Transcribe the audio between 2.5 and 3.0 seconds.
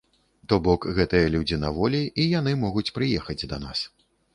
могуць